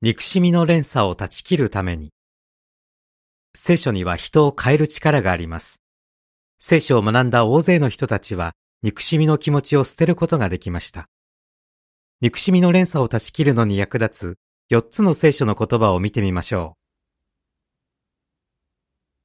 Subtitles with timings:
[0.00, 2.12] 憎しみの連鎖を断ち切るために。
[3.52, 5.82] 聖書には人を変える力があります。
[6.60, 8.52] 聖書を学んだ大勢の人たちは、
[8.84, 11.08] 憎しみの気持ちを捨てることができました。
[12.20, 14.36] 憎しみの連鎖を断ち切るのに役立
[14.70, 16.77] つ4つの聖書の言葉を見てみましょう